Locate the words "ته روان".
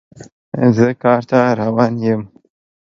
1.29-1.93